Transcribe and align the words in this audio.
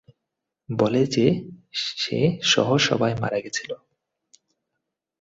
বলে 0.69 1.01
যে 1.07 1.25
সে 2.01 2.19
সহ 2.43 2.67
সবাই 2.77 3.11
মারা 3.21 3.39
গেছিলো। 3.39 3.75